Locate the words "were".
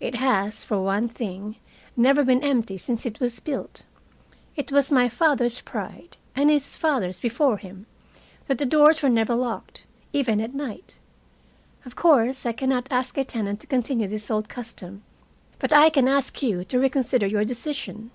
9.00-9.08